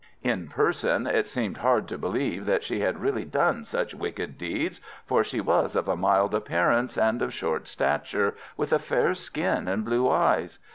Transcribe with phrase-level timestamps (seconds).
[0.23, 4.81] In person it seemed hard to believe that she had really done such wicked deeds,
[5.05, 9.67] for she was of a mild appearance, and of short stature, with a fair skin
[9.67, 10.57] and blue eyes.